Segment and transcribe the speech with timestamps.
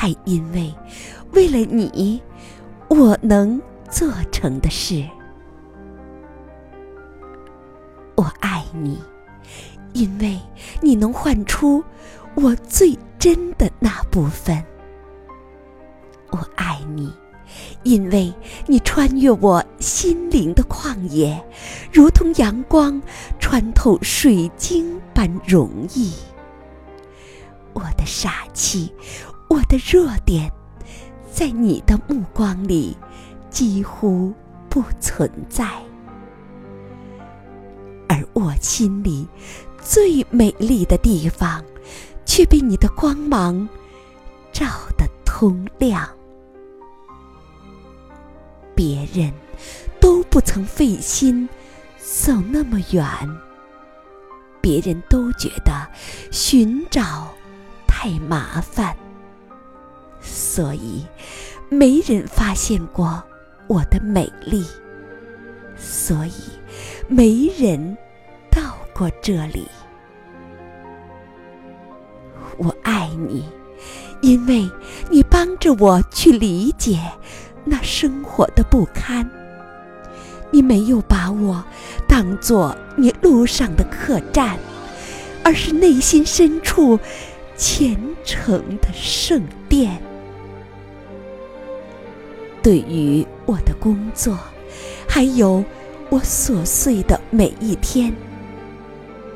[0.00, 0.72] 还因为
[1.32, 2.22] 为了你，
[2.86, 5.04] 我能做成的事。
[8.14, 9.02] 我爱你，
[9.94, 10.38] 因为
[10.80, 11.82] 你能唤出
[12.36, 14.64] 我最真的那部分。
[16.30, 17.12] 我爱你。
[17.82, 18.32] 因为
[18.68, 21.44] 你穿越我心灵的旷野，
[21.90, 23.02] 如同阳光
[23.40, 26.12] 穿透水晶般容易。
[27.72, 28.92] 我的傻气，
[29.48, 30.52] 我的弱点，
[31.32, 32.96] 在你的目光里
[33.50, 34.32] 几乎
[34.68, 35.66] 不存在，
[38.08, 39.26] 而我心里
[39.82, 41.64] 最美丽的地方，
[42.26, 43.66] 却被你的光芒
[44.52, 46.06] 照得通亮。
[48.74, 49.32] 别人
[49.98, 51.48] 都不曾费心
[51.96, 53.04] 走那么远，
[54.60, 55.88] 别人都觉得
[56.30, 57.28] 寻找
[57.86, 58.94] 太麻烦，
[60.58, 61.06] 所以
[61.68, 63.22] 没人发现过
[63.68, 64.66] 我的美丽，
[65.76, 66.32] 所以
[67.06, 67.96] 没人
[68.50, 69.68] 到过这里。
[72.56, 73.44] 我爱你，
[74.20, 74.68] 因为
[75.08, 76.98] 你帮着我去理解。
[77.64, 79.30] 那生活的不堪，
[80.50, 81.64] 你没有把我
[82.08, 84.58] 当做你路上的客栈，
[85.44, 86.98] 而是内心深处
[87.56, 90.02] 虔诚的圣殿。
[92.62, 94.38] 对于我的工作，
[95.08, 95.64] 还有
[96.10, 98.12] 我琐碎的每一天，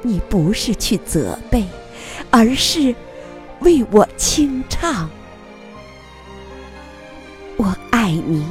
[0.02, 1.66] 你不是去责备，
[2.30, 2.94] 而是
[3.60, 5.08] 为我清唱。
[7.56, 8.44] 我爱你，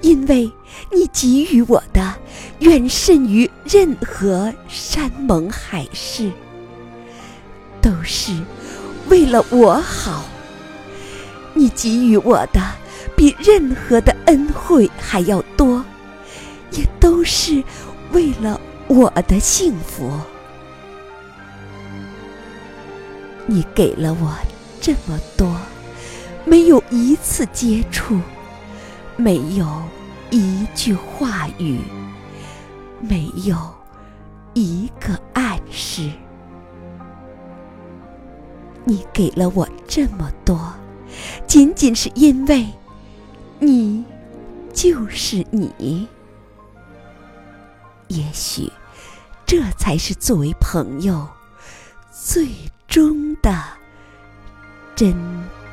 [0.00, 0.50] 因为
[0.90, 2.14] 你给予我的
[2.60, 6.30] 远甚于任何山盟海誓，
[7.82, 8.32] 都是
[9.08, 10.24] 为了我好。
[11.52, 12.62] 你给予我的
[13.20, 15.84] 比任何的恩惠还要多，
[16.70, 17.62] 也都是
[18.12, 18.58] 为了
[18.88, 20.10] 我的幸福。
[23.44, 24.34] 你给了我
[24.80, 25.54] 这么多。
[26.46, 28.18] 没有一次接触，
[29.16, 29.66] 没有
[30.30, 31.78] 一句话语，
[33.02, 33.54] 没有
[34.54, 36.10] 一个暗示。
[38.84, 40.72] 你给了我这么多，
[41.46, 42.66] 仅仅是因为，
[43.60, 44.04] 你
[44.72, 46.08] 就是你。
[48.08, 48.72] 也许，
[49.46, 51.28] 这才是作为朋友
[52.10, 52.48] 最
[52.88, 53.62] 终的
[54.96, 55.14] 真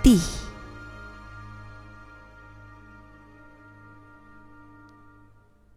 [0.04, 0.20] 谛。